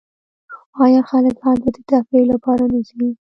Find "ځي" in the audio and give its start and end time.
2.87-3.07